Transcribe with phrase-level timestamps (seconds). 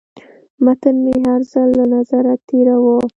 [0.63, 2.97] متن مې هر ځل له نظره تېراوه.